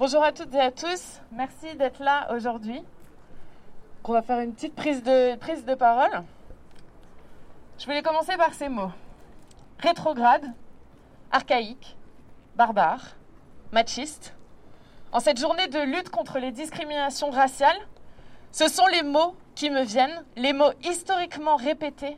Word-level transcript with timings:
Bonjour 0.00 0.24
à 0.24 0.32
toutes 0.32 0.54
et 0.54 0.60
à 0.60 0.70
tous. 0.70 1.20
Merci 1.30 1.76
d'être 1.76 2.02
là 2.02 2.32
aujourd'hui. 2.32 2.82
On 4.04 4.14
va 4.14 4.22
faire 4.22 4.40
une 4.40 4.54
petite 4.54 4.74
prise 4.74 5.02
de, 5.02 5.36
prise 5.36 5.66
de 5.66 5.74
parole. 5.74 6.22
Je 7.78 7.84
voulais 7.84 8.00
commencer 8.00 8.34
par 8.38 8.54
ces 8.54 8.70
mots. 8.70 8.92
Rétrograde, 9.78 10.54
archaïque, 11.30 11.98
barbare, 12.56 13.08
machiste. 13.72 14.34
En 15.12 15.20
cette 15.20 15.38
journée 15.38 15.68
de 15.68 15.80
lutte 15.80 16.08
contre 16.08 16.38
les 16.38 16.50
discriminations 16.50 17.28
raciales, 17.28 17.86
ce 18.52 18.68
sont 18.68 18.86
les 18.86 19.02
mots 19.02 19.36
qui 19.54 19.68
me 19.68 19.82
viennent, 19.82 20.24
les 20.34 20.54
mots 20.54 20.72
historiquement 20.82 21.56
répétés 21.56 22.16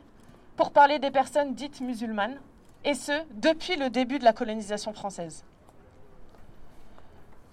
pour 0.55 0.71
parler 0.71 0.99
des 0.99 1.11
personnes 1.11 1.53
dites 1.53 1.81
musulmanes, 1.81 2.39
et 2.85 2.93
ce, 2.93 3.11
depuis 3.33 3.75
le 3.75 3.89
début 3.89 4.19
de 4.19 4.23
la 4.23 4.31
colonisation 4.31 4.93
française. 4.93 5.43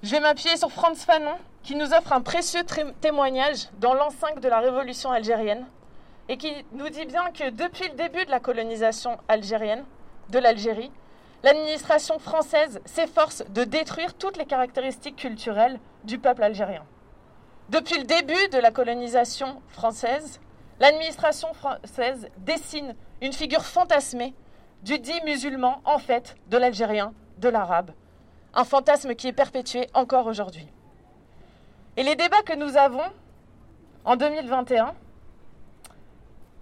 Je 0.03 0.13
vais 0.13 0.21
m'appuyer 0.21 0.57
sur 0.57 0.73
Franz 0.73 1.05
Fanon, 1.05 1.37
qui 1.63 1.75
nous 1.75 1.93
offre 1.93 2.15
un 2.15 2.23
précieux 2.23 2.63
témoignage 3.03 3.69
dans 3.81 3.93
l'enceinte 3.93 4.41
de 4.41 4.49
la 4.49 4.61
révolution 4.61 5.11
algérienne, 5.11 5.67
et 6.31 6.39
qui 6.39 6.51
nous 6.73 6.89
dit 6.89 7.05
bien 7.05 7.31
que 7.33 7.51
depuis 7.51 7.87
le 7.87 7.97
début 7.97 8.25
de 8.25 8.31
la 8.31 8.41
colonisation 8.41 9.19
algérienne, 9.29 9.85
de 10.31 10.39
l'Algérie, 10.39 10.91
l'administration 11.43 12.19
française 12.19 12.81
s'efforce 12.87 13.45
de 13.51 13.65
détruire 13.65 14.15
toutes 14.15 14.39
les 14.39 14.47
caractéristiques 14.47 15.17
culturelles 15.17 15.79
du 16.05 16.19
peuple 16.19 16.45
algérien. 16.45 16.85
Depuis 17.69 17.99
le 17.99 18.05
début 18.05 18.49
de 18.53 18.59
la 18.59 18.71
colonisation 18.71 19.61
française, 19.69 20.41
l'administration 20.79 21.53
française 21.53 22.29
dessine 22.39 22.95
une 23.21 23.35
figure 23.35 23.67
fantasmée 23.67 24.35
du 24.83 24.99
dit 24.99 25.21
musulman, 25.27 25.83
en 25.85 25.99
fait, 25.99 26.37
de 26.47 26.57
l'algérien, 26.57 27.13
de 27.37 27.51
l'arabe, 27.51 27.91
un 28.55 28.65
fantasme 28.65 29.15
qui 29.15 29.29
est 29.29 29.33
perpétué 29.33 29.89
encore 29.95 30.27
aujourd'hui. 30.27 30.67
Et 31.97 32.03
les 32.03 32.17
débats 32.17 32.43
que 32.43 32.55
nous 32.55 32.77
avons 32.77 33.05
en 34.05 34.17
2021 34.17 34.95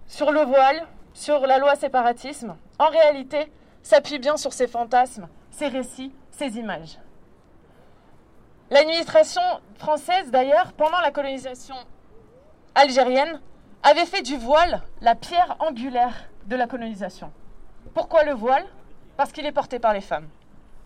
sur 0.07 0.31
le 0.31 0.41
voile, 0.41 0.87
sur 1.13 1.45
la 1.45 1.57
loi 1.57 1.75
séparatisme, 1.75 2.55
en 2.79 2.87
réalité, 2.87 3.51
s'appuient 3.83 4.19
bien 4.19 4.37
sur 4.37 4.53
ces 4.53 4.67
fantasmes, 4.67 5.27
ces 5.51 5.67
récits, 5.67 6.13
ces 6.31 6.57
images. 6.57 6.99
L'administration 8.71 9.41
française, 9.75 10.29
d'ailleurs, 10.31 10.73
pendant 10.73 10.99
la 10.99 11.11
colonisation 11.11 11.75
algérienne, 12.75 13.41
avait 13.83 14.05
fait 14.05 14.21
du 14.21 14.37
voile 14.37 14.81
la 15.01 15.15
pierre 15.15 15.55
angulaire 15.59 16.29
de 16.45 16.55
la 16.55 16.67
colonisation. 16.67 17.31
Pourquoi 17.93 18.23
le 18.23 18.33
voile? 18.33 18.65
Parce 19.17 19.31
qu'il 19.31 19.45
est 19.45 19.51
porté 19.51 19.79
par 19.79 19.93
les 19.93 20.01
femmes. 20.01 20.27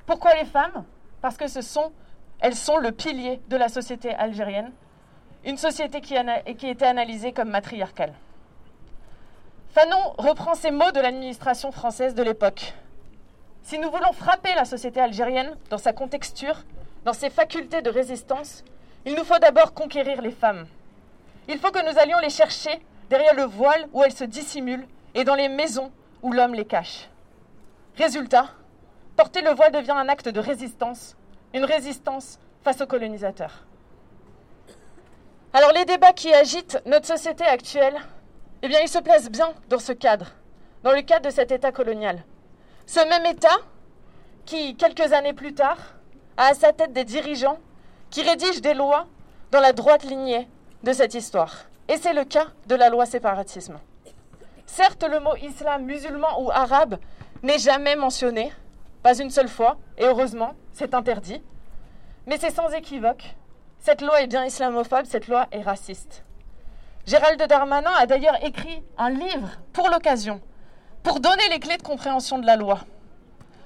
Pourquoi 0.05 0.35
les 0.35 0.45
femmes? 0.45 0.85
Parce 1.23 1.37
que 1.37 1.47
sont, 1.47 1.93
elles 2.41 2.53
sont 2.53 2.75
le 2.75 2.91
pilier 2.91 3.39
de 3.47 3.55
la 3.55 3.69
société 3.69 4.13
algérienne, 4.13 4.73
une 5.45 5.55
société 5.55 6.01
qui 6.01 6.17
était 6.67 6.85
analysée 6.85 7.31
comme 7.31 7.49
matriarcale. 7.49 8.13
Fanon 9.69 10.15
reprend 10.17 10.53
ces 10.53 10.69
mots 10.69 10.91
de 10.91 10.99
l'administration 10.99 11.71
française 11.71 12.13
de 12.13 12.23
l'époque. 12.23 12.73
Si 13.61 13.79
nous 13.79 13.89
voulons 13.89 14.11
frapper 14.11 14.53
la 14.53 14.65
société 14.65 14.99
algérienne 14.99 15.55
dans 15.69 15.77
sa 15.77 15.93
contexture, 15.93 16.65
dans 17.05 17.13
ses 17.13 17.29
facultés 17.29 17.81
de 17.81 17.89
résistance, 17.89 18.65
il 19.05 19.15
nous 19.15 19.23
faut 19.23 19.39
d'abord 19.39 19.73
conquérir 19.73 20.21
les 20.21 20.31
femmes. 20.31 20.67
Il 21.47 21.57
faut 21.57 21.71
que 21.71 21.89
nous 21.89 21.97
allions 21.99 22.19
les 22.19 22.31
chercher 22.31 22.85
derrière 23.09 23.33
le 23.33 23.43
voile 23.45 23.87
où 23.93 24.03
elles 24.03 24.11
se 24.11 24.25
dissimulent 24.25 24.87
et 25.15 25.23
dans 25.23 25.35
les 25.35 25.47
maisons 25.47 25.89
où 26.21 26.33
l'homme 26.33 26.53
les 26.53 26.65
cache. 26.65 27.07
Résultat, 27.95 28.49
porter 29.15 29.41
le 29.41 29.53
voile 29.53 29.71
devient 29.71 29.91
un 29.91 30.09
acte 30.09 30.29
de 30.29 30.39
résistance, 30.39 31.15
une 31.53 31.65
résistance 31.65 32.39
face 32.63 32.81
aux 32.81 32.87
colonisateurs. 32.87 33.65
Alors 35.53 35.71
les 35.71 35.85
débats 35.85 36.13
qui 36.13 36.33
agitent 36.33 36.81
notre 36.85 37.05
société 37.05 37.43
actuelle, 37.43 37.95
eh 38.61 38.67
bien 38.67 38.79
ils 38.81 38.89
se 38.89 38.99
placent 38.99 39.29
bien 39.29 39.53
dans 39.69 39.79
ce 39.79 39.91
cadre, 39.91 40.31
dans 40.83 40.93
le 40.93 41.01
cadre 41.01 41.25
de 41.25 41.29
cet 41.29 41.51
État 41.51 41.71
colonial. 41.71 42.23
Ce 42.85 42.99
même 43.07 43.25
État 43.25 43.57
qui, 44.45 44.75
quelques 44.75 45.13
années 45.13 45.33
plus 45.33 45.53
tard, 45.53 45.77
a 46.37 46.47
à 46.47 46.53
sa 46.53 46.73
tête 46.73 46.93
des 46.93 47.05
dirigeants 47.05 47.59
qui 48.09 48.23
rédigent 48.23 48.61
des 48.61 48.73
lois 48.73 49.05
dans 49.51 49.59
la 49.59 49.73
droite 49.73 50.03
lignée 50.03 50.47
de 50.83 50.91
cette 50.91 51.13
histoire. 51.13 51.65
Et 51.87 51.97
c'est 51.97 52.13
le 52.13 52.25
cas 52.25 52.47
de 52.67 52.75
la 52.75 52.89
loi 52.89 53.05
séparatisme. 53.05 53.79
Certes, 54.65 55.03
le 55.03 55.19
mot 55.19 55.35
islam, 55.35 55.83
musulman 55.85 56.41
ou 56.41 56.49
arabe 56.49 56.97
n'est 57.43 57.59
jamais 57.59 57.95
mentionné, 57.95 58.51
pas 59.03 59.19
une 59.19 59.29
seule 59.29 59.49
fois, 59.49 59.77
et 59.97 60.05
heureusement, 60.05 60.53
c'est 60.71 60.93
interdit. 60.93 61.43
Mais 62.25 62.37
c'est 62.37 62.55
sans 62.55 62.69
équivoque. 62.69 63.35
Cette 63.79 64.01
loi 64.01 64.21
est 64.21 64.27
bien 64.27 64.45
islamophobe, 64.45 65.05
cette 65.05 65.27
loi 65.27 65.47
est 65.51 65.61
raciste. 65.61 66.23
Gérald 67.05 67.41
Darmanin 67.49 67.91
a 67.97 68.05
d'ailleurs 68.05 68.43
écrit 68.45 68.81
un 68.97 69.09
livre 69.09 69.49
pour 69.73 69.89
l'occasion, 69.89 70.39
pour 71.03 71.19
donner 71.19 71.49
les 71.49 71.59
clés 71.59 71.75
de 71.75 71.83
compréhension 71.83 72.39
de 72.39 72.45
la 72.45 72.55
loi. 72.55 72.79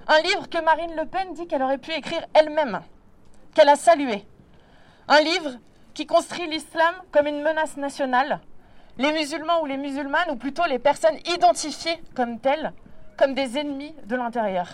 Un 0.07 0.19
livre 0.21 0.49
que 0.49 0.63
Marine 0.63 0.95
Le 0.95 1.05
Pen 1.05 1.33
dit 1.33 1.45
qu'elle 1.45 1.61
aurait 1.61 1.77
pu 1.77 1.91
écrire 1.91 2.25
elle-même, 2.33 2.81
qu'elle 3.53 3.69
a 3.69 3.75
salué. 3.75 4.25
Un 5.07 5.21
livre 5.21 5.51
qui 5.93 6.07
construit 6.07 6.47
l'islam 6.47 6.95
comme 7.11 7.27
une 7.27 7.43
menace 7.43 7.77
nationale, 7.77 8.39
les 8.97 9.11
musulmans 9.11 9.61
ou 9.61 9.67
les 9.67 9.77
musulmanes, 9.77 10.31
ou 10.31 10.35
plutôt 10.35 10.65
les 10.65 10.79
personnes 10.79 11.17
identifiées 11.27 12.01
comme 12.15 12.39
telles, 12.39 12.73
comme 13.17 13.35
des 13.35 13.59
ennemis 13.59 13.93
de 14.05 14.15
l'intérieur. 14.15 14.67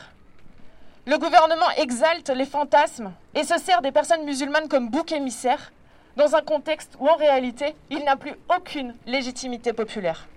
Le 1.06 1.18
gouvernement 1.18 1.70
exalte 1.78 2.30
les 2.30 2.46
fantasmes 2.46 3.12
et 3.36 3.44
se 3.44 3.58
sert 3.58 3.82
des 3.82 3.92
personnes 3.92 4.24
musulmanes 4.24 4.70
comme 4.70 4.90
bouc 4.90 5.12
émissaire 5.12 5.74
dans 6.16 6.36
un 6.36 6.42
contexte 6.42 6.96
où 7.00 7.08
en 7.08 7.16
réalité 7.16 7.76
il 7.90 8.04
n'a 8.04 8.16
plus 8.16 8.36
aucune 8.56 8.96
légitimité 9.06 9.74
populaire. 9.74 10.28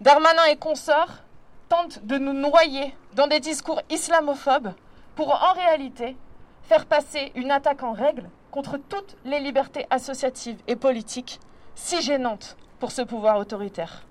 Darmanin 0.00 0.44
et 0.46 0.56
consorts 0.56 1.22
tentent 1.68 2.04
de 2.04 2.18
nous 2.18 2.32
noyer 2.32 2.94
dans 3.14 3.26
des 3.26 3.40
discours 3.40 3.80
islamophobes 3.88 4.74
pour 5.14 5.30
en 5.30 5.52
réalité 5.52 6.16
faire 6.62 6.86
passer 6.86 7.30
une 7.36 7.52
attaque 7.52 7.82
en 7.82 7.92
règle 7.92 8.28
contre 8.50 8.78
toutes 8.78 9.16
les 9.24 9.38
libertés 9.38 9.86
associatives 9.90 10.58
et 10.66 10.76
politiques 10.76 11.38
si 11.76 12.02
gênantes 12.02 12.56
pour 12.80 12.90
ce 12.90 13.02
pouvoir 13.02 13.38
autoritaire 13.38 14.04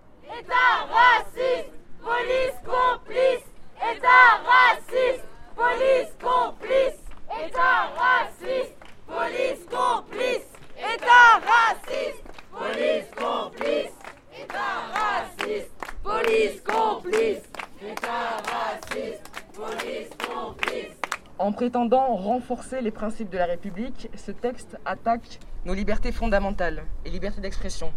police 2.03 2.53
complice, 2.65 3.43
État 3.77 4.41
raciste, 4.45 5.23
police 5.55 6.11
complice, 6.21 6.99
État 7.45 7.89
raciste, 7.97 8.75
police 9.07 9.65
complice, 9.71 10.47
État 10.77 11.39
raciste, 11.47 12.23
police 12.51 13.09
complice, 13.15 13.93
État 14.41 14.75
raciste, 14.93 15.71
police 16.03 16.61
complice, 16.61 17.43
État 17.81 18.41
raciste, 18.51 19.21
police 19.53 20.09
complice. 20.27 20.91
En 21.39 21.51
prétendant 21.73 22.15
renforcer 22.17 22.81
les 22.81 22.91
principes 22.91 23.31
de 23.31 23.37
la 23.39 23.47
République, 23.47 24.07
ce 24.15 24.29
texte 24.29 24.77
attaque 24.85 25.39
nos 25.65 25.73
libertés 25.73 26.11
fondamentales 26.11 26.83
et 27.03 27.09
liberté 27.09 27.41
d'expression. 27.41 27.91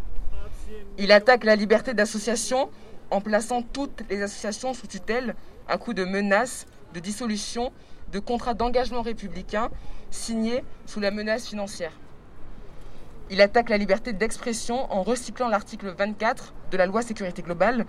Il 0.97 1.13
attaque 1.13 1.45
la 1.45 1.57
liberté 1.57 1.93
d'association 1.93 2.71
en 3.11 3.21
plaçant 3.21 3.61
toutes 3.61 4.03
les 4.09 4.23
associations 4.23 4.73
sous 4.73 4.87
tutelle 4.87 5.35
à 5.69 5.77
coup 5.77 5.93
de 5.93 6.07
menaces, 6.07 6.67
de 6.95 7.01
dissolution, 7.01 7.71
de 8.13 8.19
contrats 8.19 8.55
d'engagement 8.55 9.03
républicain 9.03 9.69
signés 10.11 10.65
sous 10.87 11.01
la 11.01 11.11
menace 11.11 11.47
financière. 11.47 11.93
Il 13.29 13.43
attaque 13.43 13.69
la 13.69 13.77
liberté 13.77 14.15
d'expression 14.15 14.91
en 14.91 15.03
recyclant 15.03 15.49
l'article 15.49 15.95
24 15.99 16.55
de 16.71 16.79
la 16.79 16.87
loi 16.87 17.03
sécurité 17.03 17.43
globale 17.43 17.85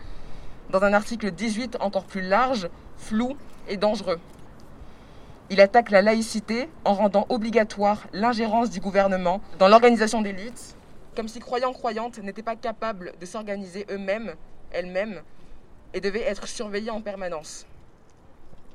dans 0.69 0.83
un 0.83 0.91
article 0.91 1.31
18 1.31 1.77
encore 1.79 2.03
plus 2.03 2.23
large, 2.23 2.67
flou 2.97 3.37
et 3.69 3.77
dangereux. 3.77 4.19
Il 5.49 5.61
attaque 5.61 5.91
la 5.91 6.01
laïcité 6.01 6.69
en 6.83 6.93
rendant 6.93 7.25
obligatoire 7.29 8.07
l'ingérence 8.11 8.69
du 8.69 8.81
gouvernement 8.81 9.41
dans 9.59 9.69
l'organisation 9.69 10.21
des 10.21 10.33
luttes, 10.33 10.75
comme 11.15 11.29
si 11.29 11.39
croyants-croyantes 11.39 12.19
n'étaient 12.19 12.43
pas 12.43 12.57
capables 12.57 13.13
de 13.19 13.25
s'organiser 13.25 13.85
eux-mêmes, 13.89 14.35
elles-mêmes, 14.71 15.21
et 15.93 16.01
devaient 16.01 16.23
être 16.23 16.47
surveillés 16.47 16.89
en 16.89 17.01
permanence. 17.01 17.65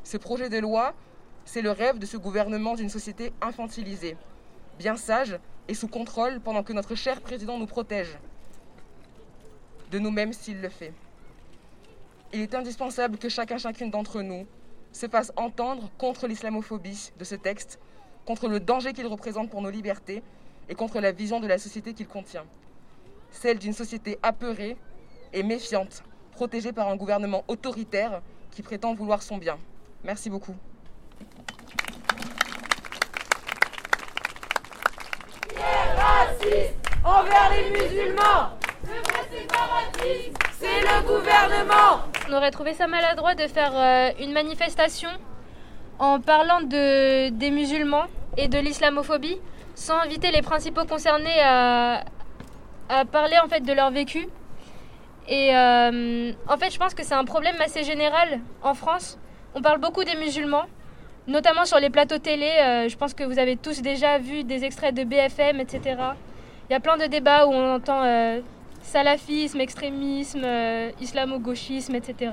Ce 0.03 0.17
projet 0.17 0.49
de 0.49 0.59
loi, 0.59 0.95
c'est 1.45 1.61
le 1.61 1.71
rêve 1.71 1.99
de 1.99 2.07
ce 2.07 2.17
gouvernement 2.17 2.75
d'une 2.75 2.89
société 2.89 3.35
infantilisée, 3.43 4.17
bien 4.79 4.97
sage 4.97 5.39
et 5.69 5.75
sous 5.75 5.89
contrôle 5.89 6.41
pendant 6.41 6.63
que 6.63 6.73
notre 6.73 6.95
cher 6.95 7.21
président 7.21 7.59
nous 7.59 7.67
protège, 7.67 8.19
de 9.91 9.99
nous-mêmes 9.99 10.33
s'il 10.33 10.63
le 10.63 10.71
fait. 10.71 10.95
Il 12.33 12.41
est 12.41 12.55
indispensable 12.55 13.19
que 13.19 13.29
chacun, 13.29 13.59
chacune 13.59 13.91
d'entre 13.91 14.23
nous 14.23 14.47
se 14.93 15.09
fasse 15.09 15.33
entendre 15.37 15.91
contre 15.99 16.27
l'islamophobie 16.27 17.12
de 17.19 17.25
ce 17.25 17.35
texte, 17.35 17.79
contre 18.25 18.49
le 18.49 18.61
danger 18.61 18.93
qu'il 18.93 19.06
représente 19.06 19.50
pour 19.50 19.62
nos 19.62 19.71
libertés 19.71 20.23
et 20.69 20.75
contre 20.75 21.00
la 21.00 21.12
vision 21.12 21.41
de 21.41 21.47
la 21.47 21.59
société 21.59 21.94
qu'il 21.94 22.09
contient. 22.09 22.44
Celle 23.31 23.59
d'une 23.59 23.73
société 23.73 24.19
apeurée 24.23 24.77
et 25.33 25.43
méfiante, 25.43 26.03
protégée 26.33 26.73
par 26.73 26.89
un 26.89 26.97
gouvernement 26.97 27.44
autoritaire 27.49 28.23
qui 28.50 28.62
prétend 28.62 28.94
vouloir 28.94 29.23
son 29.23 29.39
bien. 29.39 29.59
Merci 30.05 30.31
beaucoup. 30.31 30.55
envers 37.05 37.50
les 37.50 37.71
musulmans? 37.71 38.62
On 42.29 42.33
aurait 42.35 42.50
trouvé 42.50 42.73
ça 42.73 42.87
maladroit 42.87 43.35
de 43.35 43.47
faire 43.47 43.73
euh, 43.75 44.11
une 44.21 44.33
manifestation 44.33 45.09
en 45.99 46.21
parlant 46.21 46.61
de, 46.62 47.31
des 47.31 47.50
musulmans 47.50 48.05
et 48.37 48.49
de 48.49 48.59
l'islamophobie 48.59 49.39
sans 49.75 49.99
inviter 49.99 50.31
les 50.31 50.43
principaux 50.43 50.85
concernés 50.85 51.41
à, 51.43 52.05
parler 53.11 53.37
en 53.43 53.49
fait 53.49 53.61
de 53.61 53.73
leur 53.73 53.91
vécu. 53.91 54.29
Et 55.29 55.55
euh, 55.56 56.33
en 56.49 56.56
fait, 56.59 56.71
je 56.71 56.79
pense 56.79 56.94
que 56.94 57.03
c'est 57.03 57.15
un 57.15 57.25
problème 57.25 57.56
assez 57.61 57.83
général 57.83 58.41
en 58.62 58.75
France. 58.75 59.19
On 59.55 59.62
parle 59.62 59.79
beaucoup 59.81 60.05
des 60.05 60.17
musulmans, 60.17 60.65
notamment 61.27 61.65
sur 61.65 61.79
les 61.79 61.91
plateaux 61.91 62.19
télé. 62.19 62.50
Euh, 62.61 62.89
je 62.89 62.97
pense 62.97 63.15
que 63.15 63.25
vous 63.25 63.39
avez 63.39 63.56
tous 63.56 63.83
déjà 63.83 64.19
vu 64.19 64.44
des 64.44 64.65
extraits 64.65 64.94
de 64.94 65.05
BFM, 65.05 65.61
etc. 65.61 65.97
Il 66.69 66.73
y 66.73 66.77
a 66.77 66.81
plein 66.81 66.99
de 66.99 67.06
débats 67.06 67.47
où 67.47 67.50
on 67.50 67.75
entend 67.75 68.03
salafisme, 68.93 69.61
extrémisme, 69.61 70.47
islamo-gauchisme, 71.00 71.94
etc. 71.94 72.33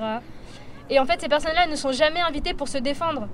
Et 0.90 1.00
en 1.00 1.06
fait, 1.06 1.22
ces 1.22 1.30
personnes-là 1.30 1.68
ne 1.68 1.76
sont 1.76 1.92
jamais 1.92 2.22
invitées 2.30 2.54
pour 2.54 2.68
se 2.68 2.78
défendre. 2.78 3.28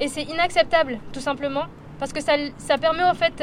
Et 0.00 0.08
c'est 0.08 0.22
inacceptable, 0.22 0.98
tout 1.12 1.20
simplement, 1.20 1.66
parce 1.98 2.12
que 2.12 2.20
ça, 2.20 2.34
ça 2.58 2.78
permet 2.78 3.04
en 3.04 3.14
fait 3.14 3.36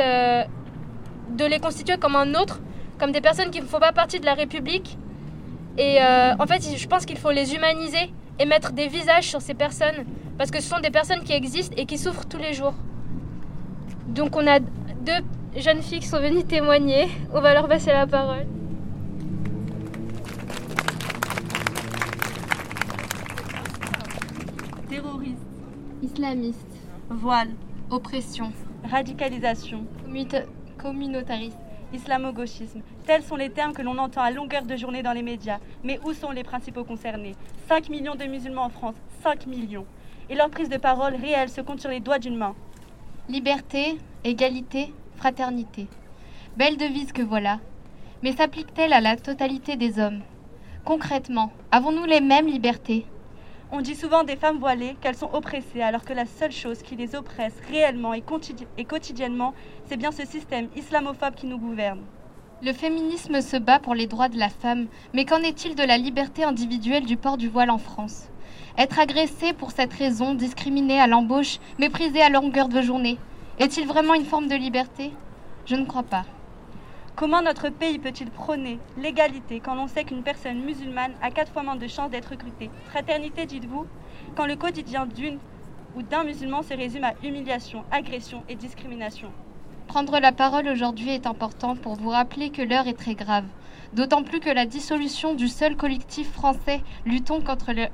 de 1.29 1.45
les 1.45 1.59
constituer 1.59 1.97
comme 1.97 2.15
un 2.15 2.33
autre, 2.35 2.59
comme 2.99 3.11
des 3.11 3.21
personnes 3.21 3.51
qui 3.51 3.61
ne 3.61 3.65
font 3.65 3.79
pas 3.79 3.91
partie 3.91 4.19
de 4.19 4.25
la 4.25 4.33
République. 4.33 4.97
Et 5.77 6.01
euh, 6.01 6.33
en 6.39 6.45
fait, 6.47 6.61
je 6.75 6.87
pense 6.87 7.05
qu'il 7.05 7.17
faut 7.17 7.31
les 7.31 7.53
humaniser 7.55 8.11
et 8.39 8.45
mettre 8.45 8.71
des 8.71 8.87
visages 8.87 9.27
sur 9.29 9.41
ces 9.41 9.53
personnes, 9.53 10.05
parce 10.37 10.51
que 10.51 10.61
ce 10.61 10.69
sont 10.69 10.79
des 10.79 10.91
personnes 10.91 11.23
qui 11.23 11.33
existent 11.33 11.75
et 11.77 11.85
qui 11.85 11.97
souffrent 11.97 12.25
tous 12.25 12.37
les 12.37 12.53
jours. 12.53 12.73
Donc 14.07 14.35
on 14.35 14.47
a 14.47 14.59
deux 14.59 15.21
jeunes 15.57 15.81
filles 15.81 15.99
qui 15.99 16.07
sont 16.07 16.19
venues 16.19 16.43
témoigner. 16.43 17.07
On 17.33 17.41
va 17.41 17.53
leur 17.53 17.67
passer 17.67 17.91
la 17.91 18.07
parole. 18.07 18.45
Islamiste. 26.15 26.79
Voile. 27.09 27.49
Oppression. 27.89 28.53
Radicalisation. 28.89 29.85
Communautariste 30.77 31.57
islamo-gauchisme. 31.93 32.81
Tels 33.05 33.21
sont 33.21 33.35
les 33.35 33.49
termes 33.49 33.73
que 33.73 33.81
l'on 33.81 33.97
entend 33.97 34.21
à 34.21 34.31
longueur 34.31 34.63
de 34.63 34.77
journée 34.77 35.03
dans 35.03 35.11
les 35.11 35.23
médias. 35.23 35.59
Mais 35.83 35.99
où 36.05 36.13
sont 36.13 36.31
les 36.31 36.43
principaux 36.43 36.85
concernés? 36.85 37.35
5 37.67 37.89
millions 37.89 38.15
de 38.15 38.23
musulmans 38.23 38.63
en 38.63 38.69
France, 38.69 38.95
5 39.23 39.45
millions. 39.47 39.85
Et 40.29 40.35
leur 40.35 40.49
prise 40.49 40.69
de 40.69 40.77
parole 40.77 41.15
réelle 41.15 41.49
se 41.49 41.59
compte 41.59 41.81
sur 41.81 41.89
les 41.89 41.99
doigts 41.99 42.19
d'une 42.19 42.37
main. 42.37 42.55
Liberté, 43.27 43.97
égalité, 44.23 44.93
fraternité. 45.17 45.87
Belle 46.55 46.77
devise 46.77 47.11
que 47.11 47.23
voilà. 47.23 47.59
Mais 48.23 48.31
s'applique-t-elle 48.31 48.93
à 48.93 49.01
la 49.01 49.17
totalité 49.17 49.75
des 49.75 49.99
hommes? 49.99 50.21
Concrètement, 50.85 51.51
avons-nous 51.71 52.05
les 52.05 52.21
mêmes 52.21 52.47
libertés? 52.47 53.05
On 53.71 53.81
dit 53.81 53.95
souvent 53.95 54.23
des 54.23 54.35
femmes 54.35 54.59
voilées 54.59 54.95
qu'elles 55.01 55.15
sont 55.15 55.33
oppressées, 55.33 55.81
alors 55.81 56.03
que 56.03 56.13
la 56.13 56.25
seule 56.25 56.51
chose 56.51 56.81
qui 56.81 56.95
les 56.95 57.15
oppresse 57.15 57.55
réellement 57.69 58.13
et, 58.13 58.21
quotidiennement, 58.21 59.53
c'est 59.87 59.97
bien 59.97 60.11
ce 60.11 60.25
système 60.25 60.69
islamophobe 60.75 61.35
qui 61.35 61.47
nous 61.47 61.57
gouverne. 61.57 62.01
Le 62.61 62.73
féminisme 62.73 63.41
se 63.41 63.57
bat 63.57 63.79
pour 63.79 63.95
les 63.95 64.07
droits 64.07 64.29
de 64.29 64.39
la 64.39 64.49
femme, 64.49 64.87
mais 65.13 65.25
qu'en 65.25 65.41
est-il 65.41 65.75
de 65.75 65.83
la 65.83 65.97
liberté 65.97 66.43
individuelle 66.43 67.05
du 67.05 67.17
port 67.17 67.37
du 67.37 67.49
voile 67.49 67.69
en 67.69 67.77
France? 67.77 68.29
Être 68.77 68.99
agressé 68.99 69.53
pour 69.53 69.71
cette 69.71 69.93
raison, 69.93 70.33
discriminé 70.33 70.99
à 70.99 71.07
l'embauche, 71.07 71.59
méprisé 71.79 72.21
à 72.21 72.29
longueur 72.29 72.69
de 72.69 72.81
journée, 72.81 73.17
est-il 73.59 73.87
vraiment 73.87 74.13
une 74.13 74.25
forme 74.25 74.47
de 74.47 74.55
liberté? 74.55 75.11
Je 75.65 75.75
ne 75.75 75.85
crois 75.85 76.03
pas. 76.03 76.25
Comment 77.15 77.41
notre 77.41 77.69
pays 77.69 77.97
peut-il 77.97 78.29
prôner 78.29 78.77
l'égalité 78.97 79.61
quand 79.61 79.73
l'on 79.73 79.87
sait 79.87 80.03
qu'une 80.03 80.21
personne 80.21 80.59
musulmane 80.59 81.13
a 81.21 81.31
quatre 81.31 81.49
fois 81.49 81.63
moins 81.63 81.77
de 81.77 81.87
chances 81.87 82.11
d'être 82.11 82.31
recrutée? 82.31 82.69
Fraternité, 82.89 83.45
dites-vous? 83.45 83.85
Quand 84.35 84.45
le 84.45 84.57
quotidien 84.57 85.05
d'une 85.05 85.39
ou 85.95 86.01
d'un 86.01 86.25
musulman 86.25 86.61
se 86.61 86.73
résume 86.73 87.05
à 87.05 87.13
humiliation, 87.23 87.85
agression 87.89 88.43
et 88.49 88.55
discrimination. 88.55 89.31
Prendre 89.87 90.19
la 90.19 90.33
parole 90.33 90.67
aujourd'hui 90.67 91.11
est 91.11 91.25
important 91.25 91.77
pour 91.77 91.95
vous 91.95 92.09
rappeler 92.09 92.49
que 92.49 92.61
l'heure 92.61 92.87
est 92.87 92.99
très 92.99 93.15
grave. 93.15 93.45
D'autant 93.93 94.23
plus 94.23 94.41
que 94.41 94.49
la 94.49 94.65
dissolution 94.65 95.35
du 95.35 95.47
seul 95.47 95.77
collectif 95.77 96.29
français 96.33 96.81
luttons 97.05 97.39
contre 97.39 97.71
le 97.71 97.85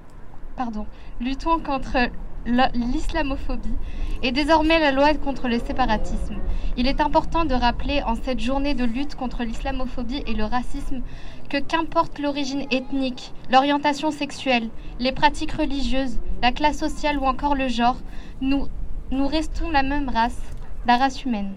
pardon, 0.55 0.87
luttons 1.19 1.59
contre 1.59 2.09
l'islamophobie 2.45 3.75
et 4.23 4.31
désormais 4.31 4.79
la 4.79 4.91
loi 4.91 5.13
contre 5.15 5.47
le 5.47 5.59
séparatisme. 5.59 6.35
Il 6.77 6.87
est 6.87 7.01
important 7.01 7.45
de 7.45 7.53
rappeler 7.53 8.01
en 8.03 8.15
cette 8.15 8.39
journée 8.39 8.73
de 8.73 8.85
lutte 8.85 9.15
contre 9.15 9.43
l'islamophobie 9.43 10.23
et 10.25 10.33
le 10.33 10.45
racisme 10.45 11.01
que 11.49 11.57
qu'importe 11.57 12.19
l'origine 12.19 12.65
ethnique, 12.71 13.33
l'orientation 13.51 14.11
sexuelle, 14.11 14.69
les 14.99 15.11
pratiques 15.11 15.51
religieuses, 15.51 16.19
la 16.41 16.51
classe 16.51 16.77
sociale 16.77 17.17
ou 17.17 17.25
encore 17.25 17.55
le 17.55 17.67
genre, 17.67 17.97
nous, 18.39 18.67
nous 19.11 19.27
restons 19.27 19.69
la 19.69 19.83
même 19.83 20.09
race, 20.09 20.41
la 20.87 20.97
race 20.97 21.25
humaine. 21.25 21.53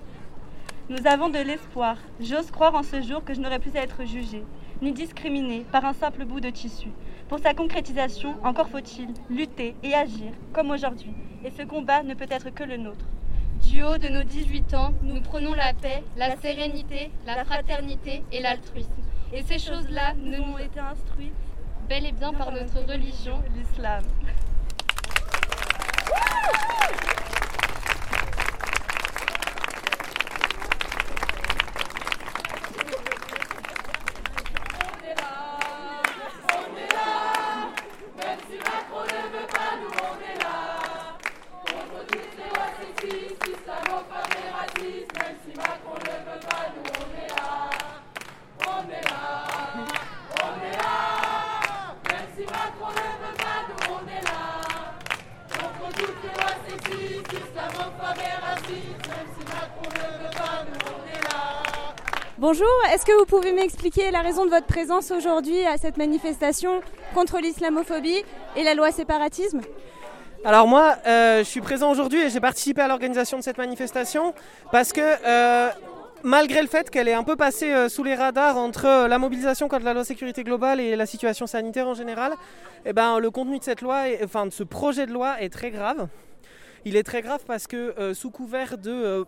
Nous 0.91 1.07
avons 1.07 1.31
de 1.31 1.39
l'espoir. 1.39 1.97
J'ose 2.21 2.51
croire 2.51 2.75
en 2.75 2.83
ce 2.83 3.01
jour 3.01 3.25
que 3.25 3.33
je 3.33 3.41
n'aurais 3.41 3.59
plus 3.59 3.75
à 3.77 3.83
être 3.83 4.05
jugée, 4.05 4.43
ni 4.83 4.93
discriminée 4.93 5.65
par 5.73 5.85
un 5.85 5.95
simple 5.95 6.25
bout 6.25 6.41
de 6.41 6.51
tissu. 6.51 6.89
Pour 7.35 7.43
sa 7.43 7.53
concrétisation, 7.53 8.37
encore 8.45 8.69
faut-il 8.69 9.09
lutter 9.29 9.75
et 9.83 9.93
agir, 9.93 10.31
comme 10.53 10.71
aujourd'hui. 10.71 11.13
Et 11.45 11.51
ce 11.51 11.63
combat 11.65 12.05
ne 12.05 12.15
peut 12.15 12.29
être 12.31 12.51
que 12.51 12.63
le 12.63 12.77
nôtre. 12.77 13.07
Du 13.69 13.83
haut 13.83 13.99
de 13.99 14.07
nos 14.07 14.23
18 14.23 14.73
ans, 14.75 14.95
nous 15.03 15.21
prenons 15.21 15.53
la 15.53 15.75
paix, 15.75 16.05
la 16.17 16.37
sérénité, 16.37 17.11
la 17.27 17.45
fraternité 17.45 18.23
et 18.31 18.41
l'altruisme. 18.41 19.03
Et 19.33 19.43
ces 19.43 19.59
choses-là 19.59 20.15
nous 20.17 20.45
ont 20.45 20.59
été 20.59 20.79
instruites 20.79 21.33
bel 21.89 22.07
et 22.07 22.13
bien 22.13 22.33
par 22.33 22.53
notre 22.53 22.89
religion, 22.89 23.43
l'islam. 23.57 24.05
Bonjour, 62.57 62.69
est-ce 62.93 63.05
que 63.05 63.19
vous 63.19 63.25
pouvez 63.25 63.53
m'expliquer 63.53 64.13
la 64.13 64.21
raison 64.21 64.45
de 64.45 64.51
votre 64.51 64.69
présence 64.69 65.11
aujourd'hui 65.11 65.67
à 65.67 65.77
cette 65.77 65.97
manifestation 65.97 66.83
contre 67.13 67.41
l'islamophobie 67.41 68.23
et 68.55 68.63
la 68.63 68.75
loi 68.75 68.93
séparatisme? 68.93 69.61
Alors 70.45 70.69
moi, 70.69 70.95
euh, 71.05 71.41
je 71.41 71.49
suis 71.49 71.61
présent 71.61 71.91
aujourd'hui 71.91 72.21
et 72.21 72.31
j'ai 72.31 72.39
participé 72.39 72.81
à 72.81 72.87
l'organisation 72.87 73.39
de 73.39 73.43
cette 73.43 73.59
manifestation 73.59 74.35
parce 74.71 74.93
que 74.93 75.01
euh, 75.01 75.69
malgré 76.23 76.63
le 76.63 76.69
fait 76.69 76.91
qu'elle 76.91 77.09
est 77.09 77.15
un 77.15 77.25
peu 77.25 77.35
passée 77.35 77.73
euh, 77.73 77.89
sous 77.89 78.05
les 78.05 78.15
radars 78.15 78.57
entre 78.57 79.09
la 79.09 79.19
mobilisation 79.19 79.67
contre 79.67 79.85
la 79.85 79.93
loi 79.93 80.05
sécurité 80.05 80.45
globale 80.45 80.79
et 80.79 80.95
la 80.95 81.07
situation 81.07 81.49
sanitaire 81.49 81.89
en 81.89 81.95
général, 81.95 82.35
eh 82.87 82.93
ben, 82.93 83.19
le 83.19 83.33
contenu 83.33 83.59
de 83.59 83.65
cette 83.65 83.81
loi, 83.81 84.03
enfin 84.23 84.47
de 84.47 84.53
ce 84.53 84.63
projet 84.63 85.07
de 85.07 85.13
loi 85.13 85.43
est 85.43 85.53
très 85.53 85.73
grave. 85.73 86.07
Il 86.85 86.95
est 86.95 87.03
très 87.03 87.21
grave 87.21 87.41
parce 87.49 87.67
que 87.67 88.13
sous 88.15 88.31
couvert 88.31 88.79
de 88.79 89.27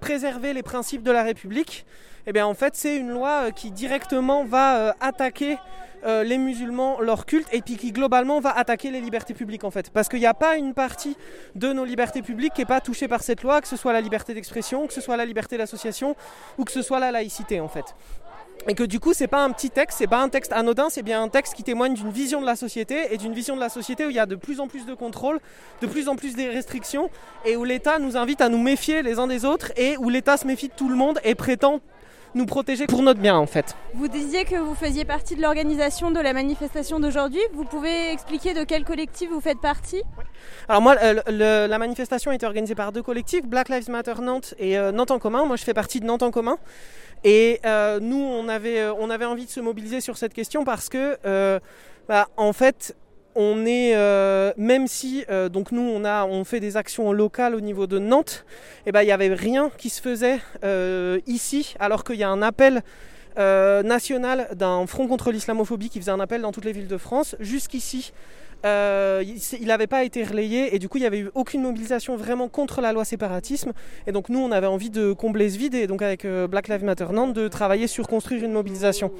préserver 0.00 0.54
les 0.54 0.62
principes 0.62 1.02
de 1.02 1.10
la 1.10 1.22
République, 1.22 1.84
eh 2.26 2.32
bien 2.32 2.46
en 2.46 2.54
fait 2.54 2.74
c'est 2.76 2.96
une 2.96 3.10
loi 3.10 3.46
euh, 3.46 3.50
qui 3.50 3.70
directement 3.70 4.44
va 4.44 4.76
euh, 4.76 4.92
attaquer 5.00 5.58
euh, 6.04 6.24
les 6.24 6.38
musulmans, 6.38 6.98
leur 7.00 7.26
culte, 7.26 7.46
et 7.52 7.60
puis 7.60 7.76
qui 7.76 7.92
globalement 7.92 8.40
va 8.40 8.56
attaquer 8.56 8.90
les 8.90 9.02
libertés 9.02 9.34
publiques 9.34 9.64
en 9.64 9.70
fait. 9.70 9.90
Parce 9.90 10.08
qu'il 10.08 10.20
n'y 10.20 10.26
a 10.26 10.32
pas 10.32 10.56
une 10.56 10.72
partie 10.72 11.14
de 11.56 11.74
nos 11.74 11.84
libertés 11.84 12.22
publiques 12.22 12.54
qui 12.54 12.62
n'est 12.62 12.66
pas 12.66 12.80
touchée 12.80 13.06
par 13.06 13.22
cette 13.22 13.42
loi, 13.42 13.60
que 13.60 13.68
ce 13.68 13.76
soit 13.76 13.92
la 13.92 14.00
liberté 14.00 14.32
d'expression, 14.32 14.86
que 14.86 14.94
ce 14.94 15.02
soit 15.02 15.18
la 15.18 15.26
liberté 15.26 15.58
d'association, 15.58 16.16
ou 16.56 16.64
que 16.64 16.72
ce 16.72 16.80
soit 16.80 17.00
la 17.00 17.12
laïcité 17.12 17.60
en 17.60 17.68
fait. 17.68 17.84
Et 18.66 18.74
que 18.74 18.82
du 18.82 18.98
coup, 19.00 19.12
c'est 19.12 19.26
pas 19.26 19.42
un 19.42 19.50
petit 19.50 19.70
texte, 19.70 19.98
c'est 19.98 20.06
pas 20.06 20.22
un 20.22 20.28
texte 20.30 20.52
anodin, 20.52 20.88
c'est 20.90 21.02
bien 21.02 21.22
un 21.22 21.28
texte 21.28 21.54
qui 21.54 21.62
témoigne 21.62 21.94
d'une 21.94 22.10
vision 22.10 22.40
de 22.40 22.46
la 22.46 22.56
société 22.56 23.12
et 23.12 23.18
d'une 23.18 23.32
vision 23.32 23.54
de 23.54 23.60
la 23.60 23.68
société 23.68 24.06
où 24.06 24.10
il 24.10 24.16
y 24.16 24.18
a 24.18 24.26
de 24.26 24.36
plus 24.36 24.60
en 24.60 24.68
plus 24.68 24.86
de 24.86 24.94
contrôle, 24.94 25.38
de 25.82 25.86
plus 25.86 26.08
en 26.08 26.16
plus 26.16 26.34
de 26.34 26.42
restrictions 26.42 27.10
et 27.44 27.56
où 27.56 27.64
l'État 27.64 27.98
nous 27.98 28.16
invite 28.16 28.40
à 28.40 28.48
nous 28.48 28.60
méfier 28.60 29.02
les 29.02 29.18
uns 29.18 29.26
des 29.26 29.44
autres 29.44 29.72
et 29.76 29.96
où 29.98 30.08
l'État 30.08 30.36
se 30.36 30.46
méfie 30.46 30.68
de 30.68 30.74
tout 30.74 30.88
le 30.88 30.96
monde 30.96 31.20
et 31.24 31.34
prétend 31.34 31.80
nous 32.34 32.46
protéger 32.46 32.86
pour 32.86 33.02
notre 33.02 33.20
bien 33.20 33.36
en 33.36 33.46
fait. 33.46 33.76
Vous 33.94 34.08
disiez 34.08 34.44
que 34.44 34.56
vous 34.56 34.74
faisiez 34.74 35.04
partie 35.04 35.36
de 35.36 35.42
l'organisation 35.42 36.10
de 36.10 36.20
la 36.20 36.32
manifestation 36.32 37.00
d'aujourd'hui. 37.00 37.40
Vous 37.52 37.64
pouvez 37.64 38.12
expliquer 38.12 38.54
de 38.54 38.64
quel 38.64 38.84
collectif 38.84 39.30
vous 39.30 39.40
faites 39.40 39.60
partie? 39.60 40.02
Alors 40.68 40.80
moi, 40.80 40.96
euh, 41.02 41.66
la 41.66 41.78
manifestation 41.78 42.30
a 42.30 42.34
été 42.34 42.46
organisée 42.46 42.74
par 42.74 42.92
deux 42.92 43.02
collectifs, 43.02 43.46
Black 43.46 43.68
Lives 43.68 43.90
Matter 43.90 44.14
Nantes 44.20 44.54
et 44.58 44.78
euh, 44.78 44.92
Nantes 44.92 45.10
en 45.10 45.18
commun. 45.18 45.44
Moi, 45.44 45.56
je 45.56 45.64
fais 45.64 45.74
partie 45.74 46.00
de 46.00 46.06
Nantes 46.06 46.22
en 46.22 46.30
commun. 46.30 46.58
Et 47.24 47.60
euh, 47.66 48.00
nous, 48.00 48.20
on 48.20 48.48
avait, 48.48 48.88
on 48.90 49.10
avait 49.10 49.26
envie 49.26 49.44
de 49.44 49.50
se 49.50 49.60
mobiliser 49.60 50.00
sur 50.00 50.16
cette 50.16 50.32
question 50.32 50.64
parce 50.64 50.88
que, 50.88 51.18
bah, 52.08 52.28
en 52.36 52.52
fait, 52.52 52.96
on 53.34 53.64
est, 53.66 53.94
euh, 53.94 54.52
même 54.56 54.86
si 54.86 55.24
euh, 55.30 55.48
donc 55.48 55.72
nous 55.72 55.82
on 55.82 56.04
a, 56.04 56.24
on 56.24 56.44
fait 56.44 56.60
des 56.60 56.76
actions 56.76 57.12
locales 57.12 57.54
au 57.54 57.60
niveau 57.60 57.86
de 57.86 57.98
Nantes, 57.98 58.44
et 58.84 58.88
eh 58.88 58.92
ben 58.92 59.02
il 59.02 59.06
n'y 59.06 59.12
avait 59.12 59.32
rien 59.32 59.70
qui 59.76 59.90
se 59.90 60.00
faisait 60.00 60.40
euh, 60.64 61.20
ici, 61.26 61.74
alors 61.78 62.04
qu'il 62.04 62.16
y 62.16 62.24
a 62.24 62.30
un 62.30 62.42
appel 62.42 62.82
national 63.36 64.48
d'un 64.54 64.86
front 64.86 65.08
contre 65.08 65.32
l'islamophobie 65.32 65.88
qui 65.88 65.98
faisait 65.98 66.10
un 66.10 66.20
appel 66.20 66.42
dans 66.42 66.52
toutes 66.52 66.66
les 66.66 66.72
villes 66.72 66.88
de 66.88 66.98
France. 66.98 67.36
Jusqu'ici, 67.40 68.12
euh, 68.66 69.24
il 69.24 69.66
n'avait 69.66 69.86
pas 69.86 70.04
été 70.04 70.22
relayé 70.22 70.74
et 70.74 70.78
du 70.78 70.88
coup 70.88 70.98
il 70.98 71.00
n'y 71.00 71.06
avait 71.06 71.20
eu 71.20 71.30
aucune 71.34 71.62
mobilisation 71.62 72.16
vraiment 72.16 72.48
contre 72.48 72.82
la 72.82 72.92
loi 72.92 73.06
séparatisme 73.06 73.72
et 74.06 74.12
donc 74.12 74.28
nous 74.28 74.38
on 74.38 74.52
avait 74.52 74.66
envie 74.66 74.90
de 74.90 75.14
combler 75.14 75.48
ce 75.48 75.56
vide 75.56 75.74
et 75.74 75.86
donc 75.86 76.02
avec 76.02 76.26
euh, 76.26 76.46
Black 76.46 76.68
Lives 76.68 76.84
Matter 76.84 77.06
Nantes 77.10 77.32
de 77.32 77.48
travailler 77.48 77.86
sur 77.86 78.06
construire 78.06 78.44
une 78.44 78.52
mobilisation. 78.52 79.12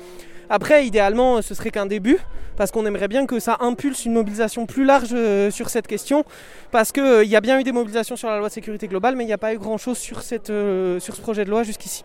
Après 0.51 0.87
idéalement 0.87 1.41
ce 1.41 1.55
serait 1.55 1.71
qu'un 1.71 1.87
début 1.87 2.19
parce 2.59 2.71
qu'on 2.71 2.85
aimerait 2.85 3.09
bien 3.09 3.25
que 3.25 3.39
ça 3.41 3.57
impulse 3.61 4.05
une 4.05 4.13
mobilisation 4.13 4.67
plus 4.67 4.85
large 4.85 5.09
euh, 5.15 5.51
sur 5.51 5.71
cette 5.71 5.87
question 5.87 6.25
parce 6.71 6.93
qu'il 6.93 7.25
y 7.25 7.37
a 7.37 7.41
bien 7.41 7.59
eu 7.59 7.65
des 7.65 7.73
mobilisations 7.73 8.17
sur 8.17 8.29
la 8.29 8.39
loi 8.39 8.49
de 8.49 8.53
sécurité 8.53 8.89
globale 8.89 9.17
mais 9.17 9.25
il 9.25 9.29
n'y 9.29 9.33
a 9.33 9.39
pas 9.39 9.55
eu 9.55 9.59
grand 9.59 9.79
chose 9.79 9.97
sur, 9.97 10.23
sur 10.23 10.45
ce 10.45 11.21
projet 11.23 11.47
de 11.47 11.51
loi 11.51 11.63
jusqu'ici. 11.63 12.05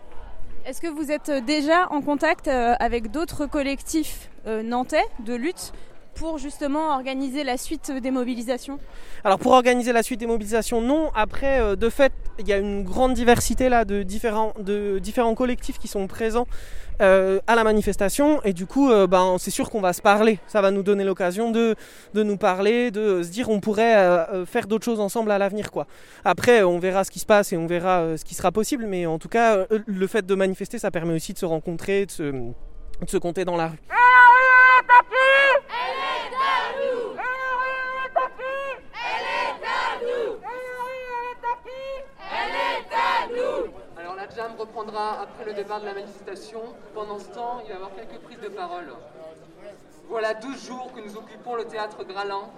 Est-ce 0.64 0.80
que 0.80 0.88
vous 0.88 1.12
êtes 1.12 1.30
déjà 1.44 1.86
en 1.90 2.00
contact 2.00 2.48
avec 2.48 3.10
d'autres 3.10 3.46
collectifs 3.46 4.30
nantais 4.64 5.04
de 5.24 5.34
lutte 5.34 5.72
pour 6.16 6.38
justement 6.38 6.94
organiser 6.94 7.44
la 7.44 7.56
suite 7.56 7.92
des 7.92 8.10
mobilisations 8.10 8.78
Alors 9.22 9.38
pour 9.38 9.52
organiser 9.52 9.92
la 9.92 10.02
suite 10.02 10.18
des 10.18 10.26
mobilisations, 10.26 10.80
non. 10.80 11.10
Après, 11.14 11.60
euh, 11.60 11.76
de 11.76 11.88
fait, 11.90 12.12
il 12.38 12.48
y 12.48 12.52
a 12.52 12.58
une 12.58 12.82
grande 12.82 13.14
diversité 13.14 13.68
là 13.68 13.84
de 13.84 14.02
différents, 14.02 14.52
de 14.58 14.98
différents 14.98 15.34
collectifs 15.34 15.78
qui 15.78 15.88
sont 15.88 16.06
présents 16.06 16.46
euh, 17.02 17.38
à 17.46 17.54
la 17.54 17.64
manifestation. 17.64 18.42
Et 18.44 18.52
du 18.52 18.66
coup 18.66 18.90
euh, 18.90 19.06
ben, 19.06 19.36
c'est 19.38 19.50
sûr 19.50 19.70
qu'on 19.70 19.80
va 19.80 19.92
se 19.92 20.02
parler. 20.02 20.38
Ça 20.46 20.62
va 20.62 20.70
nous 20.70 20.82
donner 20.82 21.04
l'occasion 21.04 21.50
de, 21.50 21.76
de, 22.14 22.22
nous 22.22 22.38
parler 22.38 22.90
de 22.90 23.22
se 23.22 23.28
dire 23.28 23.50
on 23.50 23.60
pourrait 23.60 24.26
faire 24.46 24.66
d'autres 24.66 24.84
choses 24.84 25.00
ensemble 25.00 25.30
à 25.30 25.38
l'avenir 25.38 25.70
quoi. 25.70 25.86
Après 26.24 26.62
on 26.62 26.78
verra 26.78 27.04
ce 27.04 27.10
qui 27.10 27.18
se 27.18 27.26
passe 27.26 27.52
et 27.52 27.56
on 27.56 27.66
verra 27.66 28.16
ce 28.16 28.24
qui 28.24 28.34
sera 28.34 28.52
possible. 28.52 28.86
Mais 28.86 29.06
en 29.06 29.18
tout 29.18 29.28
cas 29.28 29.66
le 29.70 30.06
fait 30.06 30.24
de 30.24 30.34
manifester 30.34 30.78
ça 30.78 30.90
permet 30.90 31.14
aussi 31.14 31.34
de 31.34 31.38
se 31.38 31.46
rencontrer 31.46 32.06
de 32.06 32.10
se, 32.10 32.22
de 32.22 32.54
se 33.06 33.18
compter 33.18 33.44
dans 33.44 33.56
la 33.56 33.68
rue 33.68 33.78
reprendra 44.54 45.20
après 45.20 45.44
le 45.44 45.54
départ 45.54 45.80
de 45.80 45.86
la 45.86 45.94
manifestation. 45.94 46.60
Pendant 46.94 47.18
ce 47.18 47.28
temps, 47.30 47.60
il 47.64 47.68
va 47.68 47.74
y 47.74 47.76
avoir 47.76 47.94
quelques 47.94 48.20
prises 48.20 48.40
de 48.40 48.48
parole. 48.48 48.92
Voilà 50.08 50.34
12 50.34 50.66
jours 50.66 50.92
que 50.94 51.00
nous 51.00 51.16
occupons 51.16 51.56
le 51.56 51.64
théâtre 51.64 52.04
Graland, 52.04 52.52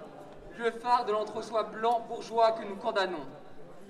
lieu 0.59 0.71
phare 0.71 1.04
de 1.07 1.12
l'entre-soi 1.12 1.62
blanc 1.62 2.04
bourgeois 2.09 2.52
que 2.52 2.64
nous 2.64 2.76
condamnons. 2.76 3.26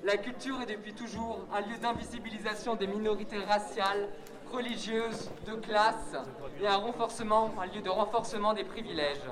La 0.05 0.17
culture 0.17 0.61
est 0.63 0.67
depuis 0.67 0.93
toujours 0.93 1.41
un 1.53 1.61
lieu 1.63 1.77
d'invisibilisation 1.79 2.77
des 2.77 2.87
minorités 2.87 3.39
raciales, 3.39 4.09
religieuses, 4.53 5.31
de 5.47 5.55
classe 5.55 6.15
et 6.61 6.67
un 6.67 6.77
renforcement, 6.77 7.53
un 7.61 7.67
lieu 7.67 7.81
de 7.81 7.91
renforcement 7.91 8.55
des 8.55 8.65
privilèges. 8.65 9.29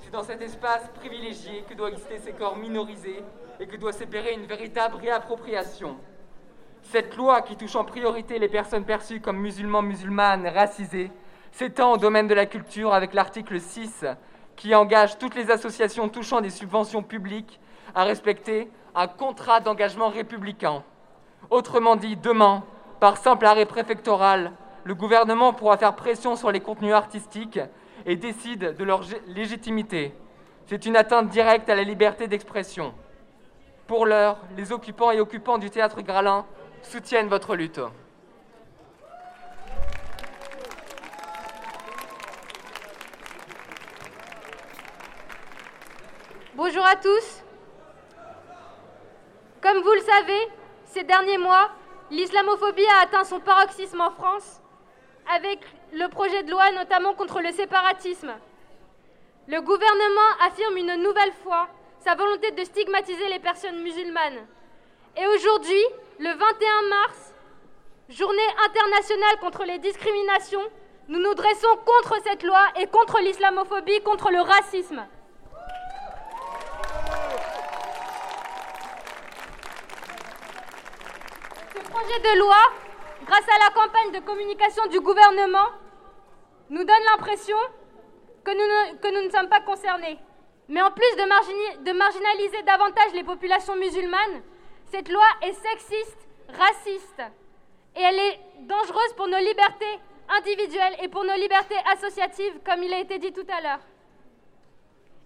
C'est 0.00 0.10
dans 0.10 0.24
cet 0.24 0.42
espace 0.42 0.82
privilégié 0.96 1.64
que 1.68 1.74
doit 1.74 1.90
exister 1.90 2.18
ces 2.18 2.32
corps 2.32 2.56
minorisés 2.56 3.22
et 3.60 3.66
que 3.66 3.76
doit 3.76 3.92
s'opérer 3.92 4.32
une 4.32 4.46
véritable 4.46 4.96
réappropriation. 4.96 5.96
Cette 6.82 7.16
loi 7.16 7.42
qui 7.42 7.56
touche 7.56 7.76
en 7.76 7.84
priorité 7.84 8.38
les 8.38 8.48
personnes 8.48 8.84
perçues 8.84 9.20
comme 9.20 9.38
musulmans, 9.38 9.82
musulmanes, 9.82 10.46
racisées, 10.46 11.10
s'étend 11.52 11.92
au 11.92 11.96
domaine 11.96 12.28
de 12.28 12.34
la 12.34 12.46
culture 12.46 12.92
avec 12.92 13.14
l'article 13.14 13.60
6 13.60 14.04
qui 14.56 14.74
engage 14.74 15.18
toutes 15.18 15.34
les 15.34 15.50
associations 15.50 16.08
touchant 16.08 16.40
des 16.40 16.50
subventions 16.50 17.02
publiques 17.02 17.60
à 17.94 18.04
respecter 18.04 18.70
un 18.94 19.06
contrat 19.06 19.60
d'engagement 19.60 20.08
républicain. 20.08 20.82
Autrement 21.50 21.96
dit, 21.96 22.16
demain, 22.16 22.64
par 23.00 23.16
simple 23.16 23.46
arrêt 23.46 23.66
préfectoral, 23.66 24.52
le 24.84 24.94
gouvernement 24.94 25.52
pourra 25.52 25.78
faire 25.78 25.94
pression 25.94 26.36
sur 26.36 26.50
les 26.50 26.60
contenus 26.60 26.92
artistiques 26.92 27.60
et 28.04 28.16
décide 28.16 28.76
de 28.76 28.84
leur 28.84 29.02
légitimité. 29.28 30.14
C'est 30.66 30.86
une 30.86 30.96
atteinte 30.96 31.28
directe 31.28 31.68
à 31.70 31.74
la 31.74 31.82
liberté 31.82 32.28
d'expression. 32.28 32.92
Pour 33.86 34.06
l'heure, 34.06 34.38
les 34.56 34.72
occupants 34.72 35.10
et 35.10 35.20
occupants 35.20 35.58
du 35.58 35.70
théâtre 35.70 36.02
Gralin 36.02 36.44
soutiennent 36.82 37.28
votre 37.28 37.56
lutte. 37.56 37.80
Bonjour 46.54 46.84
à 46.84 46.96
tous. 46.96 47.42
Comme 49.60 49.78
vous 49.82 49.92
le 49.92 50.00
savez, 50.00 50.48
ces 50.84 51.02
derniers 51.02 51.38
mois, 51.38 51.70
l'islamophobie 52.10 52.86
a 52.86 53.02
atteint 53.02 53.24
son 53.24 53.40
paroxysme 53.40 54.00
en 54.00 54.10
France, 54.10 54.60
avec 55.34 55.60
le 55.92 56.08
projet 56.08 56.42
de 56.42 56.50
loi 56.50 56.70
notamment 56.72 57.14
contre 57.14 57.40
le 57.40 57.50
séparatisme. 57.52 58.32
Le 59.48 59.60
gouvernement 59.60 60.46
affirme 60.46 60.76
une 60.76 61.02
nouvelle 61.02 61.32
fois 61.42 61.68
sa 62.00 62.14
volonté 62.14 62.50
de 62.50 62.64
stigmatiser 62.64 63.28
les 63.28 63.38
personnes 63.38 63.80
musulmanes. 63.82 64.46
Et 65.16 65.26
aujourd'hui, 65.26 65.84
le 66.18 66.28
21 66.28 66.88
mars, 66.88 67.34
journée 68.08 68.48
internationale 68.64 69.38
contre 69.40 69.64
les 69.64 69.78
discriminations, 69.78 70.62
nous 71.08 71.18
nous 71.18 71.34
dressons 71.34 71.76
contre 71.84 72.16
cette 72.24 72.42
loi 72.42 72.60
et 72.76 72.86
contre 72.86 73.20
l'islamophobie, 73.20 74.02
contre 74.02 74.30
le 74.30 74.40
racisme. 74.40 75.04
Ce 81.74 81.80
projet 81.90 82.20
de 82.20 82.38
loi, 82.38 82.56
grâce 83.26 83.48
à 83.48 83.58
la 83.58 83.70
campagne 83.74 84.12
de 84.12 84.20
communication 84.20 84.86
du 84.86 85.00
gouvernement, 85.00 85.68
nous 86.70 86.84
donne 86.84 87.04
l'impression 87.10 87.56
que 88.44 88.50
nous, 88.50 89.24
ne, 89.24 89.30
sommes 89.30 89.48
pas 89.48 89.60
concernés. 89.60 90.18
Mais 90.68 90.80
en 90.82 90.90
plus 90.90 91.16
de 91.16 91.92
marginaliser 91.92 92.62
davantage 92.62 93.12
les 93.14 93.24
populations 93.24 93.76
musulmanes, 93.76 94.42
cette 94.92 95.08
loi 95.08 95.24
est 95.40 95.54
sexiste, 95.54 96.28
raciste, 96.50 97.22
et 97.96 98.02
elle 98.02 98.18
est 98.18 98.40
dangereuse 98.60 99.14
pour 99.16 99.26
nos 99.26 99.38
libertés 99.38 99.98
individuelles 100.28 100.96
et 101.02 101.08
pour 101.08 101.24
nos 101.24 101.34
libertés 101.34 101.78
associatives, 101.90 102.60
comme 102.64 102.82
il 102.82 102.92
a 102.92 103.00
été 103.00 103.18
dit 103.18 103.32
tout 103.32 103.46
à 103.48 103.62
l'heure. 103.62 103.80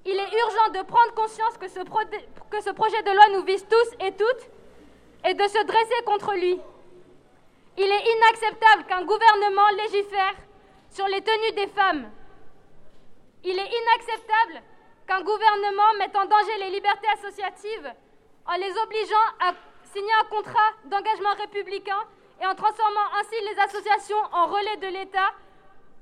Il 0.04 0.14
est 0.14 0.38
urgent 0.44 0.70
de 0.72 0.86
prendre 0.86 1.14
conscience 1.14 1.58
que 1.58 1.66
ce, 1.66 1.80
projet 1.80 3.02
de 3.02 3.10
loi 3.10 3.38
nous 3.38 3.44
vise 3.44 3.66
tous 3.68 4.06
et 4.06 4.12
toutes 4.12 4.48
et 5.28 5.34
de 5.34 5.48
se 5.48 5.64
dresser 5.64 6.04
contre 6.04 6.34
lui. 6.34 6.60
Il 7.76 7.90
est 7.90 8.04
inacceptable 8.16 8.84
qu'un 8.86 9.04
gouvernement 9.04 9.68
légifère 9.82 10.34
sur 10.90 11.08
les 11.08 11.22
tenues 11.22 11.52
des 11.56 11.66
femmes. 11.72 12.08
Il 13.42 13.58
est 13.58 13.70
inacceptable 13.82 14.62
qu'un 15.08 15.22
gouvernement 15.22 15.94
mette 15.98 16.14
en 16.16 16.26
danger 16.26 16.56
les 16.60 16.70
libertés 16.70 17.08
associatives 17.14 17.92
en 18.48 18.56
les 18.56 18.72
obligeant 18.78 19.26
à 19.40 19.52
signer 19.92 20.12
un 20.20 20.28
contrat 20.28 20.70
d'engagement 20.84 21.34
républicain 21.38 22.00
et 22.40 22.46
en 22.46 22.54
transformant 22.54 23.08
ainsi 23.18 23.34
les 23.42 23.58
associations 23.58 24.22
en 24.32 24.46
relais 24.46 24.76
de 24.76 24.88
l'État 24.88 25.30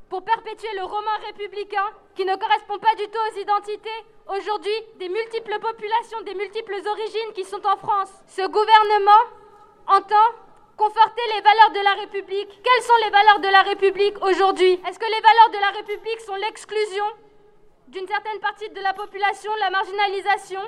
pour 0.09 0.25
perpétuer 0.25 0.73
le 0.77 0.83
roman 0.83 1.17
républicain 1.27 1.87
qui 2.15 2.25
ne 2.25 2.37
correspond 2.37 2.79
pas 2.79 2.95
du 2.97 3.05
tout 3.09 3.19
aux 3.19 3.41
identités 3.41 4.05
aujourd'hui 4.29 4.75
des 4.97 5.09
multiples 5.09 5.59
populations, 5.59 6.21
des 6.23 6.35
multiples 6.35 6.77
origines 6.87 7.33
qui 7.35 7.45
sont 7.45 7.65
en 7.67 7.77
France. 7.77 8.13
Ce 8.27 8.47
gouvernement 8.47 9.23
entend 9.87 10.31
conforter 10.77 11.23
les 11.35 11.41
valeurs 11.41 11.71
de 11.71 11.85
la 11.85 11.95
République. 12.03 12.63
Quelles 12.63 12.83
sont 12.83 12.97
les 13.05 13.11
valeurs 13.11 13.41
de 13.41 13.49
la 13.49 13.63
République 13.63 14.17
aujourd'hui? 14.25 14.81
Est-ce 14.87 14.99
que 14.99 15.07
les 15.07 15.21
valeurs 15.21 15.51
de 15.51 15.61
la 15.61 15.71
République 15.79 16.21
sont 16.21 16.35
l'exclusion 16.35 17.05
d'une 17.89 18.07
certaine 18.07 18.41
partie 18.41 18.69
de 18.71 18.81
la 18.81 18.93
population, 18.93 19.53
la 19.61 19.71
marginalisation? 19.71 20.61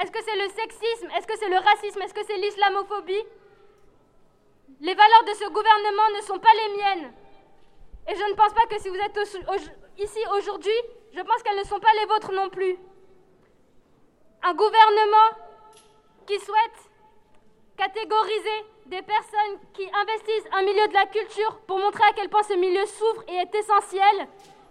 Est-ce 0.00 0.10
que 0.10 0.22
c'est 0.22 0.36
le 0.36 0.48
sexisme? 0.48 1.08
Est-ce 1.16 1.26
que 1.26 1.36
c'est 1.38 1.48
le 1.48 1.56
racisme? 1.56 2.02
Est-ce 2.02 2.14
que 2.14 2.24
c'est 2.24 2.36
l'islamophobie? 2.36 3.24
Les 4.80 4.94
valeurs 4.94 5.24
de 5.24 5.34
ce 5.34 5.48
gouvernement 5.48 6.08
ne 6.16 6.22
sont 6.22 6.38
pas 6.38 6.52
les 6.54 6.76
miennes. 6.76 7.12
Et 8.08 8.16
je 8.16 8.30
ne 8.30 8.34
pense 8.34 8.52
pas 8.52 8.66
que 8.66 8.80
si 8.80 8.88
vous 8.88 8.96
êtes 8.96 9.18
ici 9.98 10.18
aujourd'hui, 10.36 10.72
je 11.14 11.20
pense 11.20 11.42
qu'elles 11.42 11.58
ne 11.58 11.64
sont 11.64 11.78
pas 11.78 11.92
les 12.00 12.06
vôtres 12.06 12.32
non 12.32 12.48
plus. 12.48 12.76
Un 14.42 14.54
gouvernement 14.54 15.38
qui 16.26 16.38
souhaite 16.40 16.90
catégoriser 17.76 18.64
des 18.86 19.02
personnes 19.02 19.60
qui 19.72 19.84
investissent 19.84 20.48
un 20.52 20.62
milieu 20.62 20.88
de 20.88 20.94
la 20.94 21.06
culture 21.06 21.60
pour 21.66 21.78
montrer 21.78 22.04
à 22.04 22.12
quel 22.14 22.28
point 22.28 22.42
ce 22.42 22.54
milieu 22.54 22.84
souffre 22.86 23.22
et 23.28 23.36
est 23.36 23.54
essentiel, 23.54 24.28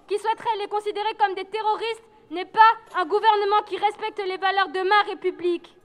qui 0.08 0.20
souhaiteraient 0.20 0.58
les 0.60 0.68
considérer 0.68 1.14
comme 1.16 1.36
des 1.36 1.46
terroristes, 1.46 2.04
n'est 2.32 2.46
pas 2.46 2.60
un 2.96 3.06
gouvernement 3.06 3.62
qui 3.68 3.78
respecte 3.78 4.22
les 4.26 4.38
valeurs 4.38 4.70
de 4.70 4.82
ma 4.88 5.02
République. 5.02 5.76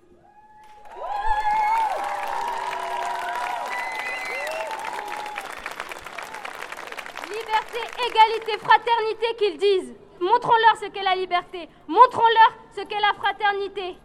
Liberté, 7.29 7.81
égalité, 8.07 8.59
fraternité 8.59 9.27
qu'ils 9.39 9.59
disent. 9.59 9.95
Montrons-leur 10.21 10.77
ce 10.81 10.87
qu'est 10.87 11.03
la 11.03 11.17
liberté. 11.17 11.69
Montrons-leur 11.89 12.53
ce 12.77 12.83
qu'est 12.83 13.01
la 13.01 13.13
fraternité. 13.15 13.97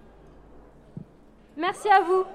Merci 1.55 1.89
à 1.89 2.01
vous. 2.01 2.25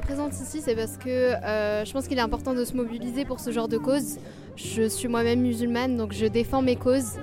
Ma 0.00 0.06
présence 0.06 0.40
ici, 0.40 0.62
c'est 0.64 0.74
parce 0.74 0.96
que 0.96 1.10
euh, 1.10 1.84
je 1.84 1.92
pense 1.92 2.08
qu'il 2.08 2.16
est 2.16 2.22
important 2.22 2.54
de 2.54 2.64
se 2.64 2.72
mobiliser 2.74 3.26
pour 3.26 3.38
ce 3.38 3.50
genre 3.50 3.68
de 3.68 3.76
cause. 3.76 4.16
Je 4.56 4.88
suis 4.88 5.08
moi-même 5.08 5.42
musulmane, 5.42 5.98
donc 5.98 6.14
je 6.14 6.24
défends 6.24 6.62
mes 6.62 6.76
causes. 6.76 7.18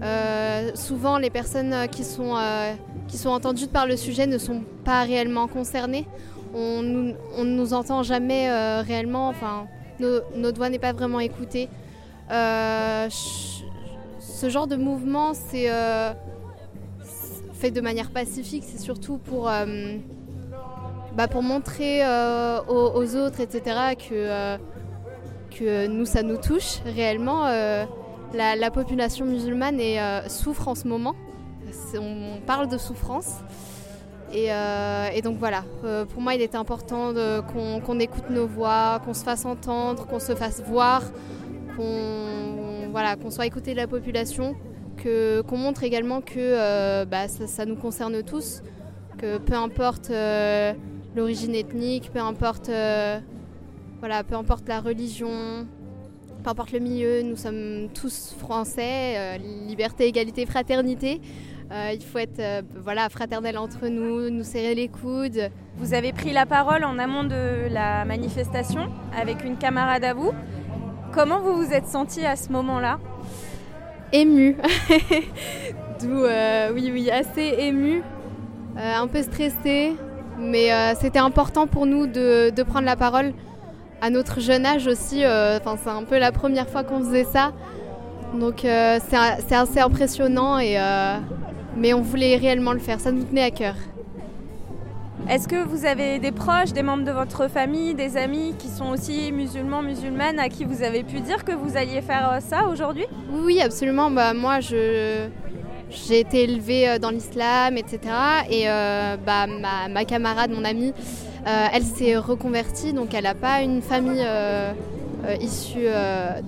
Euh, 0.00 0.70
souvent, 0.74 1.18
les 1.18 1.30
personnes 1.30 1.88
qui 1.90 2.04
sont, 2.04 2.36
euh, 2.36 2.72
qui 3.08 3.18
sont 3.18 3.30
entendues 3.30 3.66
par 3.66 3.88
le 3.88 3.96
sujet 3.96 4.28
ne 4.28 4.38
sont 4.38 4.62
pas 4.84 5.02
réellement 5.02 5.48
concernées. 5.48 6.06
On 6.54 6.82
ne 6.82 7.14
nous 7.42 7.74
entend 7.74 8.04
jamais 8.04 8.48
réellement, 8.82 9.28
enfin, 9.28 9.66
nos, 9.98 10.20
notre 10.36 10.58
voix 10.58 10.68
n'est 10.68 10.78
pas 10.78 10.92
vraiment 10.92 11.18
écoutée. 11.18 11.68
Ce 12.28 13.60
genre 14.48 14.68
de 14.68 14.76
mouvement, 14.76 15.32
c'est 15.34 15.68
fait 17.54 17.72
de 17.72 17.80
manière 17.80 18.10
pacifique, 18.10 18.64
c'est 18.66 18.80
surtout 18.80 19.18
pour, 19.18 19.50
bah, 21.16 21.26
pour 21.26 21.42
montrer 21.42 22.04
euh, 22.04 22.60
aux, 22.68 23.16
autres, 23.16 23.40
etc., 23.40 23.62
que, 23.98 24.12
euh, 24.12 24.56
que 25.50 25.86
nous, 25.88 26.04
ça 26.04 26.22
nous 26.22 26.36
touche 26.36 26.78
réellement. 26.84 27.46
Euh, 27.46 27.84
la, 28.32 28.54
la, 28.54 28.70
population 28.70 29.26
musulmane 29.26 29.80
souffre 30.28 30.68
en 30.68 30.76
ce 30.76 30.86
moment. 30.86 31.14
On 31.94 32.40
parle 32.46 32.68
de 32.68 32.78
souffrance. 32.78 33.38
Et, 34.32 34.50
et, 35.14 35.22
donc 35.22 35.38
voilà, 35.38 35.64
pour 36.10 36.22
moi 36.22 36.36
il 36.36 36.40
était 36.40 36.56
important 36.56 37.12
qu'on 37.52 37.80
qu 37.80 38.00
écoute 38.00 38.30
nos 38.30 38.46
voix, 38.46 39.00
qu'on 39.04 39.14
se 39.14 39.24
fasse 39.24 39.44
entendre, 39.44 40.06
qu'on 40.06 40.20
se 40.20 40.36
fasse 40.36 40.62
voir, 40.62 41.02
qu'on 41.76 42.88
voilà, 42.92 43.16
soit 43.30 43.46
écouté 43.46 43.72
de 43.72 43.78
la 43.78 43.88
population, 43.88 44.54
qu'on 45.02 45.42
qu 45.42 45.56
montre 45.56 45.82
également 45.82 46.20
que 46.20 47.04
bah, 47.06 47.26
ça, 47.26 47.66
nous 47.66 47.74
concerne 47.74 48.22
tous, 48.22 48.62
que 49.18 49.38
peu 49.38 49.54
importe 49.54 50.12
l'origine 51.14 51.54
ethnique, 51.54 52.10
peu 52.12 52.20
importe, 52.20 52.68
euh, 52.68 53.18
voilà, 54.00 54.24
peu 54.24 54.34
importe 54.34 54.68
la 54.68 54.80
religion, 54.80 55.66
peu 56.42 56.50
importe 56.50 56.72
le 56.72 56.78
milieu, 56.78 57.22
nous 57.22 57.36
sommes 57.36 57.88
tous 57.94 58.34
français, 58.38 59.14
euh, 59.16 59.36
liberté, 59.66 60.06
égalité, 60.06 60.46
fraternité. 60.46 61.20
Euh, 61.72 61.92
il 61.94 62.02
faut 62.02 62.18
être 62.18 62.40
euh, 62.40 62.62
voilà, 62.82 63.08
fraternel 63.08 63.56
entre 63.56 63.86
nous, 63.86 64.28
nous 64.28 64.42
serrer 64.42 64.74
les 64.74 64.88
coudes. 64.88 65.50
Vous 65.76 65.94
avez 65.94 66.12
pris 66.12 66.32
la 66.32 66.44
parole 66.44 66.82
en 66.82 66.98
amont 66.98 67.22
de 67.22 67.72
la 67.72 68.04
manifestation 68.04 68.90
avec 69.16 69.44
une 69.44 69.56
camarade 69.56 70.02
à 70.02 70.12
vous. 70.12 70.32
Comment 71.12 71.40
vous 71.40 71.56
vous 71.56 71.72
êtes 71.72 71.86
senti 71.86 72.26
à 72.26 72.34
ce 72.34 72.50
moment-là? 72.50 72.98
Ému. 74.12 74.56
D'où, 76.00 76.24
euh, 76.24 76.72
oui, 76.74 76.90
oui, 76.92 77.08
assez 77.08 77.54
ému, 77.58 78.02
un 78.76 79.06
peu 79.06 79.22
stressé, 79.22 79.92
mais 80.40 80.72
euh, 80.72 80.94
c'était 81.00 81.18
important 81.18 81.66
pour 81.66 81.86
nous 81.86 82.06
de, 82.06 82.50
de, 82.50 82.62
prendre 82.62 82.86
la 82.86 82.96
parole 82.96 83.32
à 84.00 84.10
notre 84.10 84.40
jeune 84.40 84.64
âge 84.64 84.86
aussi. 84.86 85.24
Enfin, 85.24 85.76
c'est 85.82 85.90
un 85.90 86.04
peu 86.04 86.18
la 86.18 86.32
première 86.32 86.68
fois 86.68 86.84
qu'on 86.84 87.00
faisait 87.00 87.24
ça. 87.24 87.52
Donc 88.38 88.60
c'est 88.60 89.54
assez 89.54 89.80
impressionnant 89.80 90.58
et 90.58 90.78
mais 91.76 91.94
on 91.94 92.00
voulait 92.00 92.36
réellement 92.36 92.72
le 92.72 92.78
faire, 92.78 93.00
ça 93.00 93.12
nous 93.12 93.22
tenait 93.22 93.42
à 93.42 93.50
cœur. 93.50 93.74
Est-ce 95.28 95.46
que 95.46 95.62
vous 95.62 95.84
avez 95.84 96.18
des 96.18 96.32
proches, 96.32 96.72
des 96.72 96.82
membres 96.82 97.04
de 97.04 97.12
votre 97.12 97.48
famille, 97.48 97.94
des 97.94 98.16
amis 98.16 98.54
qui 98.58 98.68
sont 98.68 98.90
aussi 98.90 99.30
musulmans, 99.32 99.82
musulmanes, 99.82 100.38
à 100.38 100.48
qui 100.48 100.64
vous 100.64 100.82
avez 100.82 101.04
pu 101.04 101.20
dire 101.20 101.44
que 101.44 101.52
vous 101.52 101.76
alliez 101.76 102.00
faire 102.00 102.38
ça 102.40 102.66
aujourd'hui? 102.66 103.04
Oui, 103.30 103.40
oui, 103.44 103.60
absolument. 103.60 104.10
Bah, 104.10 104.34
moi, 104.34 104.60
je, 104.60 105.28
j'ai 105.90 106.20
été 106.20 106.44
élevée 106.44 106.98
dans 106.98 107.10
l'islam, 107.10 107.76
etc. 107.76 107.98
Et 108.50 108.64
euh, 108.68 109.16
bah, 109.24 109.46
ma, 109.46 109.88
ma, 109.88 110.04
camarade, 110.04 110.50
mon 110.50 110.64
amie, 110.64 110.92
euh, 111.46 111.66
elle 111.72 111.84
s'est 111.84 112.16
reconvertie, 112.16 112.92
donc 112.92 113.14
elle 113.14 113.24
n'a 113.24 113.34
pas 113.34 113.62
une 113.62 113.82
famille 113.82 114.22
euh, 114.24 114.72
issue 115.40 115.86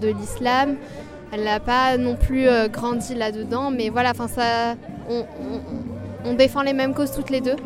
de 0.00 0.09
l'islam. 0.09 0.76
Elle 1.33 1.44
n'a 1.44 1.61
pas 1.61 1.96
non 1.96 2.14
plus 2.14 2.46
grandi 2.70 3.14
là-dedans, 3.14 3.70
mais 3.70 3.88
voilà, 3.88 4.12
ça, 4.14 4.74
on, 6.24 6.35
défend 6.35 6.62
les 6.62 6.74
mêmes 6.74 6.94
causes 6.94 7.12
toutes 7.12 7.31
les 7.31 7.40
deux. 7.40 7.57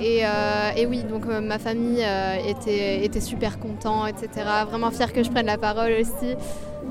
Et, 0.00 0.24
euh, 0.24 0.88
oui, 0.88 1.02
donc 1.04 1.26
euh, 1.26 1.40
ma 1.40 1.58
famille 1.58 2.02
euh, 2.02 2.36
était, 2.48 3.04
était, 3.04 3.20
super 3.20 3.58
content, 3.58 4.06
etc. 4.06 4.28
Vraiment 4.68 4.90
fière 4.90 5.12
que 5.12 5.22
je 5.22 5.30
prenne 5.30 5.46
la 5.46 5.58
parole 5.58 5.92
aussi. 6.00 6.34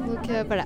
Donc 0.08 0.30
voilà. 0.48 0.66